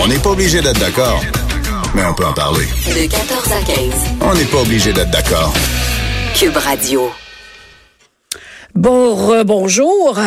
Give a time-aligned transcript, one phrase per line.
[0.00, 1.20] On n'est pas obligé d'être d'accord,
[1.94, 2.66] mais on peut en parler.
[2.86, 3.76] De 14 à 15.
[4.22, 5.52] On n'est pas obligé d'être d'accord.
[6.34, 7.10] Cube Radio.
[8.78, 10.20] Bon, bonjour.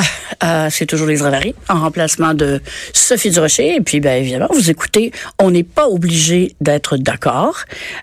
[0.44, 2.60] Euh, c'est toujours les Ravary, en remplacement de
[2.92, 3.76] Sophie Durocher.
[3.76, 7.60] Et puis, bien évidemment, vous écoutez, on n'est pas obligé d'être d'accord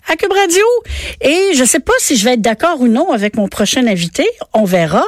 [0.09, 0.65] à Cube Radio.
[1.21, 4.27] Et je sais pas si je vais être d'accord ou non avec mon prochain invité.
[4.55, 5.05] On verra.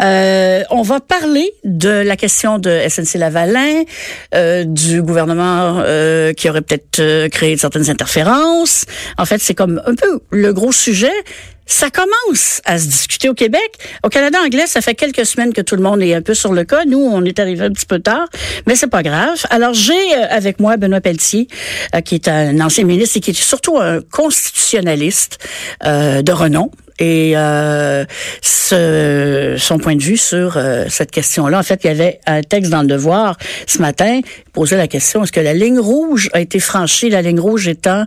[0.00, 3.84] Euh, on va parler de la question de SNC-Lavalin,
[4.34, 8.86] euh, du gouvernement euh, qui aurait peut-être euh, créé certaines interférences.
[9.18, 11.12] En fait, c'est comme un peu le gros sujet
[11.68, 13.78] ça commence à se discuter au Québec.
[14.02, 16.52] Au Canada anglais, ça fait quelques semaines que tout le monde est un peu sur
[16.52, 16.84] le cas.
[16.86, 18.26] Nous, on est arrivé un petit peu tard,
[18.66, 19.38] mais c'est pas grave.
[19.50, 21.46] Alors, j'ai euh, avec moi Benoît Pelletier,
[21.94, 25.38] euh, qui est un ancien ministre et qui est surtout un constitutionnaliste
[25.84, 28.04] euh, de renom et euh,
[28.42, 31.58] ce, son point de vue sur euh, cette question-là.
[31.58, 34.88] En fait, il y avait un texte dans le Devoir ce matin qui posait la
[34.88, 37.10] question est-ce que la ligne rouge a été franchie?
[37.10, 38.04] La ligne rouge étant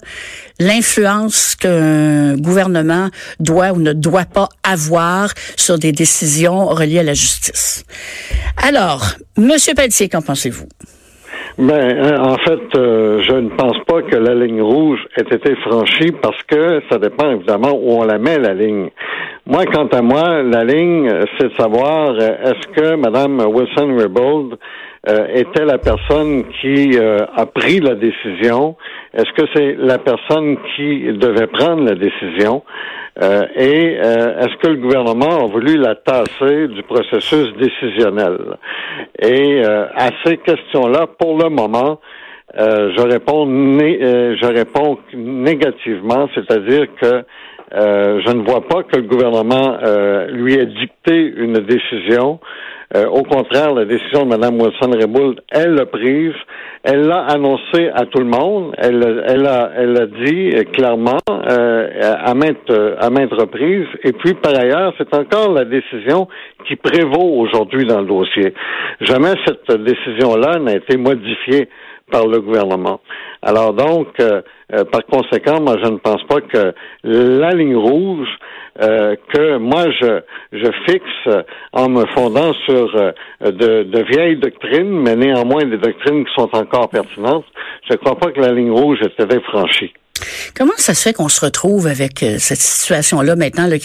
[0.59, 7.13] l'influence qu'un gouvernement doit ou ne doit pas avoir sur des décisions reliées à la
[7.13, 7.83] justice.
[8.57, 10.67] Alors, Monsieur Pelletier, qu'en pensez-vous?
[11.57, 16.11] Ben, en fait, euh, je ne pense pas que la ligne rouge ait été franchie
[16.21, 18.89] parce que ça dépend évidemment où on la met, la ligne.
[19.45, 24.57] Moi, quant à moi, la ligne, c'est de savoir euh, est-ce que Mme Wilson-Raybould
[25.09, 28.75] euh, était la personne qui euh, a pris la décision?
[29.15, 32.63] Est-ce que c'est la personne qui devait prendre la décision?
[33.19, 38.57] Euh, et est-ce que le gouvernement a voulu la tasser du processus décisionnel?
[39.19, 41.99] Et à ces questions-là, pour le moment,
[42.55, 47.23] je réponds je réponds négativement, c'est-à-dire que
[47.73, 49.77] je ne vois pas que le gouvernement
[50.29, 52.39] lui ait dicté une décision.
[52.95, 56.33] Euh, au contraire, la décision de Mme Wilson-Raybould, elle l'a prise,
[56.83, 62.33] elle l'a annoncé à tout le monde, elle, elle, a, elle dit clairement euh, à,
[62.33, 66.27] maintes, à maintes reprises, et puis par ailleurs, c'est encore la décision
[66.67, 68.53] qui prévaut aujourd'hui dans le dossier.
[68.99, 71.69] Jamais cette décision-là n'a été modifiée
[72.11, 72.99] par le gouvernement.
[73.41, 74.41] Alors donc, euh,
[74.91, 76.73] par conséquent, moi, je ne pense pas que
[77.03, 78.29] la ligne rouge
[78.79, 80.21] euh, que moi je,
[80.53, 83.11] je fixe en me fondant sur euh,
[83.41, 87.45] de, de, vieilles doctrines, mais néanmoins des doctrines qui sont encore pertinentes.
[87.89, 89.91] Je ne crois pas que la ligne rouge ait été franchie.
[90.55, 93.77] Comment ça se fait qu'on se retrouve avec euh, cette situation-là maintenant là,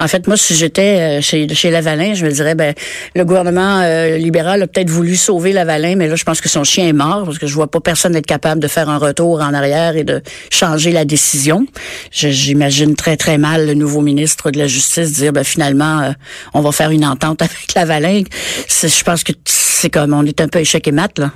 [0.00, 2.74] en fait, moi, si j'étais euh, chez chez Lavalin, je me dirais, ben,
[3.14, 6.64] le gouvernement euh, libéral a peut-être voulu sauver Lavalin, mais là, je pense que son
[6.64, 9.40] chien est mort parce que je vois pas personne être capable de faire un retour
[9.40, 11.66] en arrière et de changer la décision.
[12.10, 16.14] J'imagine très très mal le nouveau ministre de la Justice dire, ben, finalement,
[16.52, 18.22] on va faire une entente avec Lavalin.
[18.68, 21.32] Je pense que c'est comme on est un peu échec et mat là.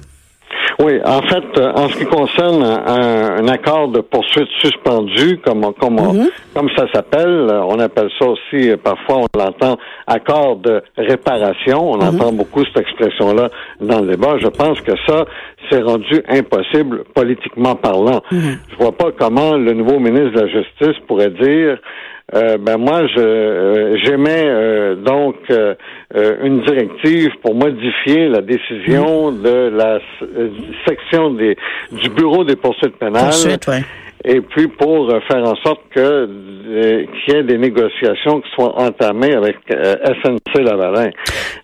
[0.80, 5.96] Oui, en fait, euh, en ce qui concerne un, accord de poursuite suspendu, comme comme
[5.96, 6.30] mm-hmm.
[6.54, 11.90] comme ça s'appelle, euh, on appelle ça aussi euh, parfois on l'entend accord de réparation.
[11.90, 12.14] On mm-hmm.
[12.14, 13.48] entend beaucoup cette expression-là
[13.80, 14.38] dans le débat.
[14.40, 15.24] Je pense que ça
[15.68, 18.20] c'est rendu impossible politiquement parlant.
[18.30, 18.58] Mm-hmm.
[18.70, 21.78] Je vois pas comment le nouveau ministre de la Justice pourrait dire
[22.34, 25.36] euh, ben moi, je euh, j'émets euh, donc
[26.42, 29.42] une directive pour modifier la décision mm.
[29.42, 29.98] de la
[30.86, 31.56] section des
[31.92, 33.32] du bureau des poursuites pénales.
[34.24, 36.28] Et puis pour faire en sorte que
[37.24, 41.10] qu'il y ait des négociations qui soient entamées avec SNC Lavalin.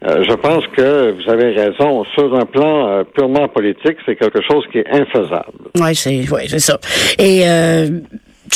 [0.03, 2.05] je pense que vous avez raison.
[2.15, 5.53] Sur un plan purement politique, c'est quelque chose qui est infaisable.
[5.79, 6.79] Oui, c'est ouais, c'est ça.
[7.19, 7.43] Et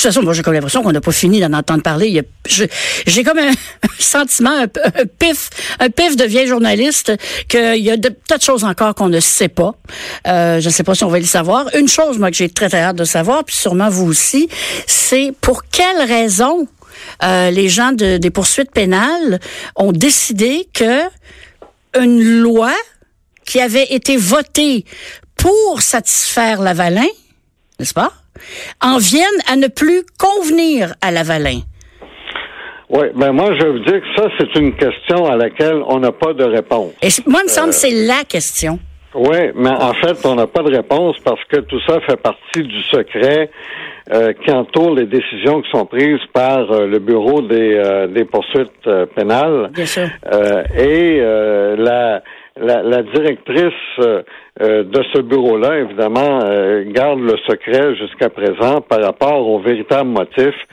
[0.00, 2.22] toute façon, moi, j'ai comme l'impression qu'on n'a pas fini d'en entendre parler.
[2.46, 3.50] J'ai comme un,
[3.98, 4.66] sentiment, un,
[5.18, 5.50] pif,
[5.80, 7.12] un pif de vieille journaliste
[7.48, 9.74] qu'il y a de tas de choses encore qu'on ne sait pas.
[10.26, 11.66] Euh, je ne sais pas si on va le savoir.
[11.74, 14.48] Une chose, moi, que j'ai très, très hâte de savoir, puis sûrement vous aussi,
[14.86, 16.66] c'est pour quelle raison
[17.22, 19.40] euh, les gens de, des poursuites pénales
[19.76, 21.02] ont décidé que
[21.98, 22.72] une loi
[23.44, 24.84] qui avait été votée
[25.36, 27.06] pour satisfaire Lavalin,
[27.78, 28.12] n'est-ce pas?
[28.82, 31.60] En viennent à ne plus convenir à Lavalin.
[32.90, 36.12] Oui, ben moi, je veux dire que ça, c'est une question à laquelle on n'a
[36.12, 36.92] pas de réponse.
[37.02, 38.78] Et moi, il me semble que c'est la question.
[39.14, 42.62] Oui, mais en fait, on n'a pas de réponse parce que tout ça fait partie
[42.62, 43.50] du secret
[44.12, 48.24] euh, qui entoure les décisions qui sont prises par euh, le bureau des, euh, des
[48.24, 49.70] poursuites euh, pénales.
[49.72, 50.08] Bien sûr.
[50.78, 51.20] et
[51.76, 52.22] la,
[52.60, 56.40] la, la, directrice de ce bureau-là, évidemment,
[56.86, 60.66] garde le secret jusqu'à présent par rapport aux véritables motifs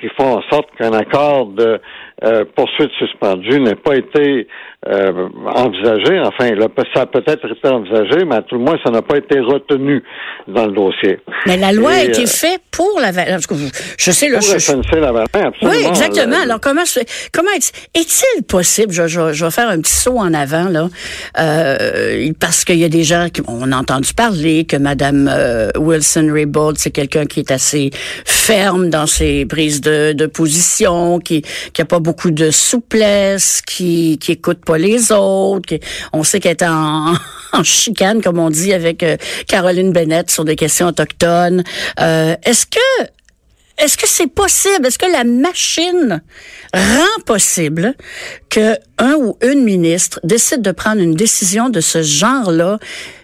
[0.00, 1.80] qui font en sorte qu'un accord de
[2.54, 4.46] poursuite suspendue n'ait pas été
[4.88, 6.18] euh, envisagé.
[6.20, 9.18] Enfin, là, ça a peut-être été envisagé, mais à tout le moins, ça n'a pas
[9.18, 10.02] été retenu
[10.48, 11.20] dans le dossier.
[11.46, 14.38] Mais la loi a été euh, faite pour la Je sais, le
[14.88, 15.76] pour Lavalin, absolument.
[15.76, 16.40] Oui, exactement.
[16.42, 16.84] Alors, comment,
[17.32, 20.88] comment est-il possible, je, je, je, vais faire un petit saut en avant, là,
[21.38, 25.70] euh, parce qu'il y a des gens qui, on a entendu parler que Madame euh,
[25.76, 27.90] Wilson-Raybould, c'est quelqu'un qui est assez
[28.24, 31.42] ferme dans ses prises de, de position, qui,
[31.74, 35.74] qui a pas beaucoup de souplesse, qui, qui écoute les autres.
[36.12, 37.14] On sait qu'elle est en,
[37.62, 39.16] chicane, comme on dit, avec euh,
[39.46, 41.64] Caroline Bennett sur des questions autochtones.
[41.98, 43.04] Euh, est-ce que
[43.78, 44.86] est-ce que c'est possible?
[44.86, 46.22] Est-ce que la machine
[46.74, 47.94] rend possible
[48.50, 52.78] que un ou une ministre décide de prendre une décision de ce genre-là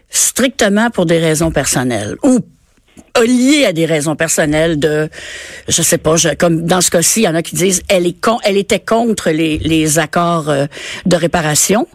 [0.08, 2.40] strictement pour des raisons personnelles ou
[3.24, 5.08] lié à des raisons personnelles de,
[5.68, 8.20] je sais pas, comme dans ce cas-ci, il y en a qui disent elle est
[8.20, 10.66] con, elle était contre les, les accords euh,
[11.06, 11.86] de réparation,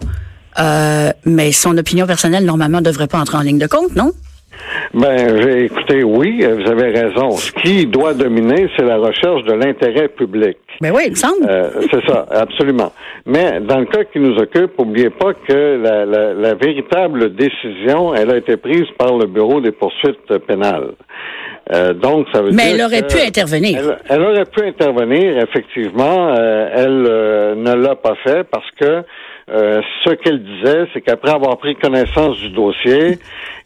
[0.59, 4.11] euh, mais son opinion personnelle normalement devrait pas entrer en ligne de compte, non?
[4.93, 7.31] Ben, écoutez, oui, vous avez raison.
[7.31, 10.57] Ce qui doit dominer, c'est la recherche de l'intérêt public.
[10.81, 11.47] Ben oui, il me semble.
[11.49, 12.91] Euh, c'est ça, absolument.
[13.25, 18.13] Mais dans le cas qui nous occupe, n'oubliez pas que la, la, la, véritable décision,
[18.13, 20.91] elle a été prise par le Bureau des poursuites pénales.
[21.71, 23.97] Euh, donc, ça veut Mais elle aurait pu intervenir.
[24.09, 26.35] Elle, aurait pu intervenir, effectivement.
[26.37, 29.03] Euh, elle ne l'a pas fait parce que
[29.49, 33.17] euh, ce qu'elle disait, c'est qu'après avoir pris connaissance du dossier,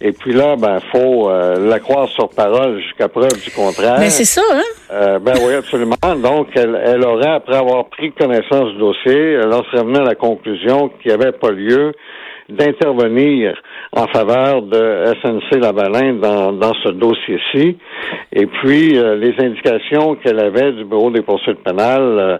[0.01, 3.98] et puis là, ben, faut euh, la croire sur parole jusqu'à preuve du contraire.
[4.00, 4.62] Mais c'est ça, hein?
[4.92, 5.95] Euh, ben oui, absolument.
[6.22, 10.04] Donc, elle, elle, aurait, après avoir pris connaissance du dossier, elle en serait venue à
[10.04, 11.94] la conclusion qu'il n'y avait pas lieu
[12.50, 13.56] d'intervenir
[13.92, 17.77] en faveur de SNC Lavalin dans, dans ce dossier-ci.
[18.31, 22.38] Et puis, euh, les indications qu'elle avait du Bureau des poursuites pénales euh,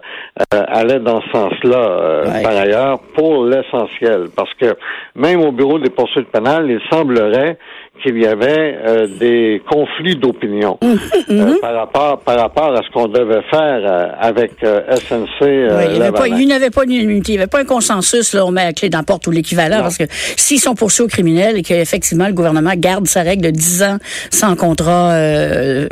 [0.54, 4.26] euh, allaient dans ce sens-là, par ailleurs, pour l'essentiel.
[4.36, 4.76] Parce que
[5.14, 7.58] même au Bureau des poursuites pénales, il semblerait
[8.02, 10.98] qu'il y avait euh, des conflits d'opinion mhm,
[11.30, 11.58] euh, mhm.
[11.60, 15.40] par rapport par rapport à ce qu'on devait faire euh, avec SNC.
[15.40, 18.64] Oui, il n'y avait pas d'unité, il n'y avait pas un consensus là, on met
[18.64, 20.04] la clé dans la porte ou l'équivalent parce que
[20.36, 23.96] s'ils sont poursuivis aux criminels et qu'effectivement le gouvernement garde sa règle de 10 ans
[24.30, 25.14] sans contrat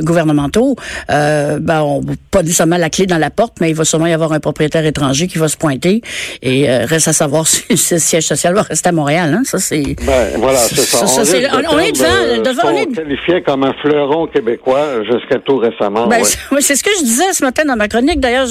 [0.03, 0.77] gouvernementaux,
[1.09, 4.33] ben on pas nécessairement la clé dans la porte, mais il va sûrement y avoir
[4.33, 6.03] un propriétaire étranger qui va se pointer
[6.43, 9.35] et reste à savoir si le siège social va rester à Montréal.
[9.35, 9.43] Hein?
[9.45, 9.83] Ça c'est.
[10.05, 11.07] Ben, voilà, c'est ça.
[11.07, 12.95] ça, ça on, on est devant, devant on est...
[12.95, 16.07] qualifiait comme un fleuron québécois jusqu'à tout récemment.
[16.07, 18.21] Ben, oui, c'est ce que je disais ce matin dans ma chronique.
[18.21, 18.49] D'ailleurs,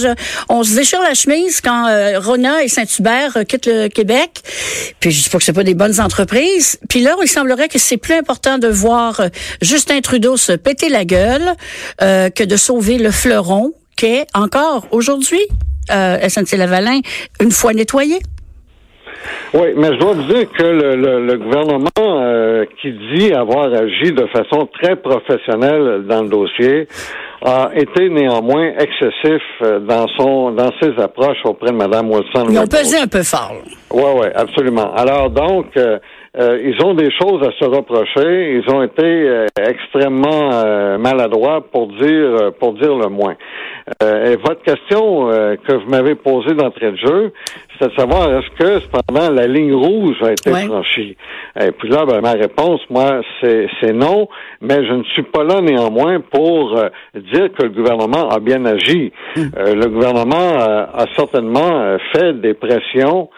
[0.50, 4.42] on se déchire la chemise quand euh, Rona et Saint-Hubert euh, quittent le Québec.
[5.00, 6.80] Puis je dis pas que c'est pas des bonnes entreprises.
[6.90, 9.28] Puis là, il semblerait que c'est plus important de voir euh,
[9.62, 11.54] Justin Trudeau se péter la gueule
[12.02, 15.42] euh, que de sauver le fleuron qu'est encore aujourd'hui
[15.92, 17.02] euh, SNC-Lavalin
[17.42, 18.20] une fois nettoyé.
[19.54, 24.26] Oui, mais je dois vous dire que le, gouvernement euh, qui dit avoir agi de
[24.28, 26.88] façon très professionnelle dans le dossier
[27.46, 32.48] a été néanmoins excessif euh, dans son dans ses approches auprès de Mme Wilson.
[32.50, 33.54] Ils ont pesé un peu fort.
[33.92, 34.92] Oui, oui, absolument.
[34.96, 36.00] Alors donc, euh,
[36.36, 38.56] ils ont des choses à se reprocher.
[38.56, 43.36] Ils ont été extrêmement maladroits pour dire pour dire le moins.
[44.02, 47.34] et votre question que vous m'avez posée d'entrée de jeu,
[47.84, 51.18] c'est de savoir est-ce que cependant la ligne rouge a été franchie?
[51.60, 54.28] Et puis là, ben, ma réponse, moi, c'est non,
[54.62, 58.66] mais je ne suis pas là néanmoins pour euh, dire que le gouvernement a bien
[58.66, 59.12] agi.
[59.36, 59.42] Hmm.
[59.58, 63.30] Euh, le gouvernement euh, a certainement fait des pressions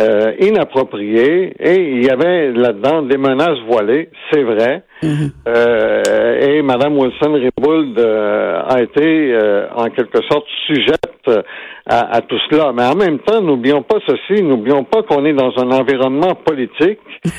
[0.00, 4.84] euh, inapproprié et il y avait là-dedans des menaces voilées, c'est vrai.
[5.04, 11.42] Euh, et Mme Wilson-Raybould euh, a été euh, en quelque sorte sujette
[11.86, 12.72] à, à, tout cela.
[12.72, 17.00] Mais en même temps, n'oublions pas ceci, n'oublions pas qu'on est dans un environnement politique.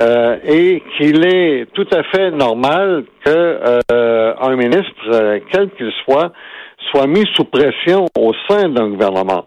[0.00, 6.30] Euh, et qu'il est tout à fait normal que un ministre, quel qu'il soit,
[6.92, 9.46] soit mis sous pression au sein d'un gouvernement.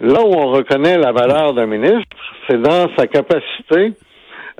[0.00, 2.04] Là où on reconnaît la valeur d'un ministre,
[2.46, 4.05] c'est dans sa capacité euh,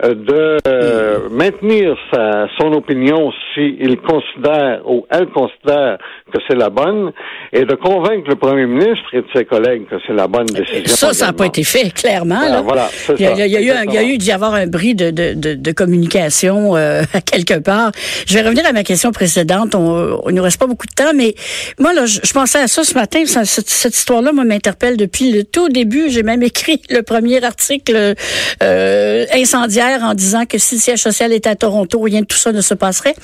[0.03, 5.97] de euh, maintenir sa, son opinion s'il considère ou elle considère
[6.33, 7.13] que c'est la bonne
[7.53, 10.85] et de convaincre le premier ministre et de ses collègues que c'est la bonne décision.
[10.87, 12.41] Ça, ça n'a pas été fait, clairement.
[12.41, 12.61] Ben, là.
[12.61, 12.89] voilà,
[13.19, 14.53] il, y a, ça, il y a eu, un- il y a eu d'y avoir
[14.55, 17.91] un bris de, de, de, de communication euh, quelque part.
[18.27, 19.75] Je vais revenir à ma question précédente.
[19.75, 21.35] On, on nous reste pas beaucoup de temps, mais
[21.79, 23.25] moi, là, je, je pensais à ça ce matin.
[23.25, 26.11] Ça- cette, cette histoire-là, moi, m'interpelle depuis le tout début.
[26.11, 28.15] J'ai même écrit le premier article
[28.63, 32.37] euh, incendiaire en disant que si le siège social était à Toronto, rien de tout
[32.37, 33.15] ça ne se passerait.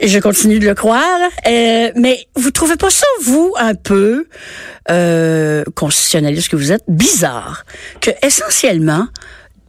[0.00, 1.20] Et je continue de le croire.
[1.46, 4.26] Euh, mais vous trouvez pas ça, vous, un peu
[4.90, 7.64] euh, constitutionnaliste que vous êtes, bizarre
[8.00, 9.06] que essentiellement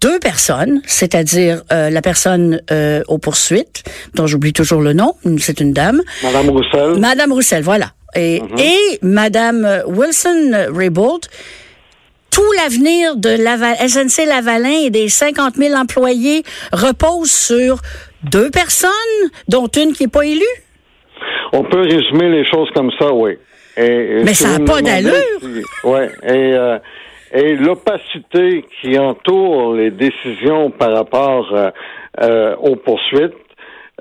[0.01, 3.83] deux personnes, c'est-à-dire euh, la personne euh, aux poursuites,
[4.15, 6.99] dont j'oublie toujours le nom, c'est une dame, Madame Roussel.
[6.99, 11.27] Madame Roussel, voilà, et, et Madame Wilson-Raybould,
[12.33, 17.77] tout l'avenir de Laval, SNC Lavalin et des 50 000 employés repose sur
[18.23, 18.89] deux personnes,
[19.47, 20.41] dont une qui n'est pas élue?
[21.53, 23.37] On peut résumer les choses comme ça, oui.
[23.77, 25.13] Et, et Mais si ça vous a me pas d'allure.
[25.41, 26.27] si-.
[26.27, 26.79] Et, euh,
[27.33, 31.69] et l'opacité qui entoure les décisions par rapport euh,
[32.21, 33.33] euh, aux poursuites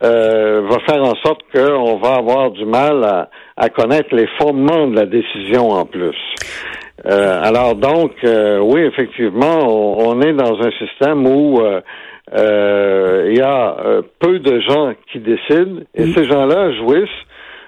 [0.00, 4.96] va faire en sorte qu'on va avoir du mal à, à connaître les fondements de
[4.96, 6.16] la décision en plus.
[7.06, 11.80] Euh, alors donc, euh, oui, effectivement, on, on est dans un système où euh,
[12.34, 17.08] euh, il y a euh, peu de gens qui décident et ces gens-là jouissent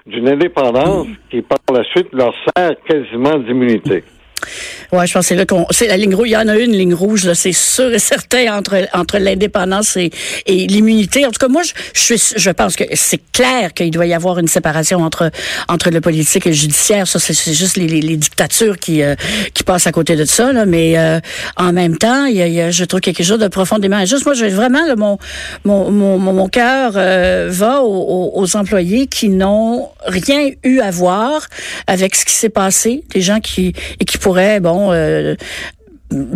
[0.05, 4.03] d'une indépendance qui, par la suite, leur sert quasiment d'immunité.
[4.91, 5.35] Ouais, je pense que
[5.71, 6.27] c'est la ligne rouge.
[6.29, 9.97] Il y en a une ligne rouge, là, c'est sûr et certain entre entre l'indépendance
[9.97, 10.11] et,
[10.45, 11.25] et l'immunité.
[11.25, 14.13] En tout cas, moi, je, je suis, je pense que c'est clair qu'il doit y
[14.13, 15.31] avoir une séparation entre
[15.67, 17.07] entre le politique et le judiciaire.
[17.07, 19.15] Ça, c'est, juste les, les, les dictatures qui euh,
[19.53, 20.53] qui passent à côté de ça.
[20.53, 20.65] Là.
[20.65, 21.19] Mais euh,
[21.57, 23.97] en même temps, il y a, il y a, je trouve quelque chose de profondément
[23.97, 24.25] injuste.
[24.25, 25.17] Moi, j'ai vraiment là, mon
[25.63, 31.47] mon mon mon, cœur euh, va aux- aux employés qui n'ont rien eu à voir
[31.87, 35.35] avec ce qui s'est passé, des gens qui et qui pourraient bon euh,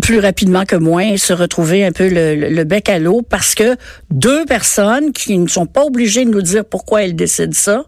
[0.02, 3.54] plus rapidement que moins se retrouver un peu le, le- le bec à l'eau parce
[3.54, 3.76] que
[4.10, 7.84] deux personnes qui ne sont pas obligées de nous dire pourquoi elles décident ça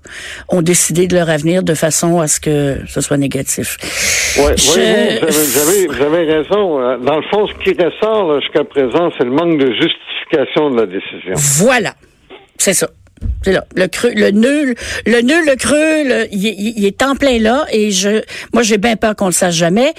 [0.50, 3.77] ont décidé de leur avenir de façon à ce que ce soit négatif.
[4.38, 6.98] Ouais, Je- voyez-vous, vous, avez, vous, avez, vous avez raison.
[7.03, 10.86] Dans le fond, ce qui ressort jusqu'à présent, c'est le manque de justification de la
[10.86, 11.34] décision.
[11.36, 11.96] Voilà.
[12.58, 12.88] C'est ça.
[13.43, 13.65] C'est là.
[13.75, 18.21] Le creux, le nul, le nul, le creux, il, est en plein là et je,
[18.53, 19.93] moi, j'ai bien peur qu'on le sache jamais.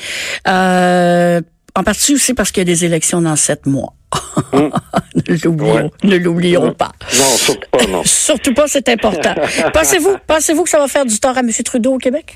[0.46, 1.40] Euh,
[1.75, 3.94] en partie aussi parce qu'il y a des élections dans sept mois.
[4.52, 5.90] ne l'oublions, Ouais.
[6.04, 6.92] ne l'oublions pas.
[7.18, 8.02] Non, surtout pas, non.
[8.04, 9.34] Surtout pas, c'est important.
[9.72, 11.50] Pensez-vous, pensez-vous que ça va faire du tort à M.
[11.64, 12.34] Trudeau au Québec?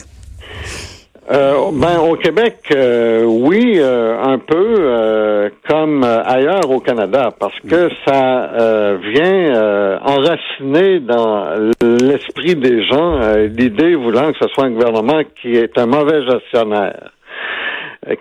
[1.29, 7.31] Euh, ben, au Québec, euh, oui, euh, un peu euh, comme euh, ailleurs au Canada,
[7.39, 11.47] parce que ça euh, vient euh, enraciner dans
[11.83, 17.11] l'esprit des gens l'idée voulant que ce soit un gouvernement qui est un mauvais gestionnaire,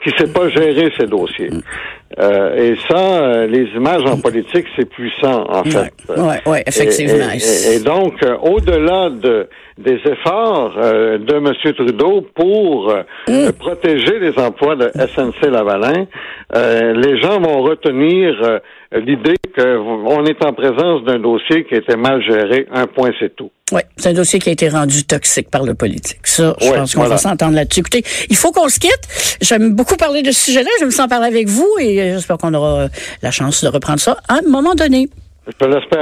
[0.03, 1.51] qui sait pas gérer ses dossiers.
[2.17, 5.91] Euh, et ça, euh, les images en politique, c'est puissant, en fait.
[6.09, 7.25] ouais, ouais, effectivement.
[7.33, 11.51] Et, et- et donc, euh, au-delà de, des efforts euh, de M.
[11.75, 13.51] Trudeau pour euh, Mm.
[13.59, 16.05] protéger les emplois de SNC Lavalin,
[16.55, 18.59] euh, les gens vont retenir euh,
[18.99, 22.67] l'idée qu'on est en présence d'un dossier qui était mal géré.
[22.73, 23.51] Un point, c'est tout.
[23.71, 26.19] Oui, c'est un dossier qui a été rendu toxique par le politique.
[26.25, 27.15] Ça, je Ouais, pense qu'on voilà.
[27.15, 27.79] va s'entendre là-dessus.
[27.79, 29.37] Écoutez, il faut qu'on se quitte.
[29.41, 30.69] J'aime beaucoup parler de ce sujet-là.
[30.79, 32.87] Je me sens parler avec vous et euh, j'espère qu'on aura euh,
[33.21, 35.09] la chance de reprendre ça à un moment donné.
[35.61, 35.99] Je l'espère